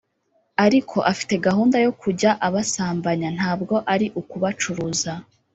Ariko 0.65 0.97
afite 1.11 1.33
gahunda 1.45 1.77
yo 1.85 1.91
kujya 2.01 2.31
abasambanya, 2.47 3.29
ntabwo 3.37 3.75
ari 3.93 4.07
ukubacuruza 4.21 5.13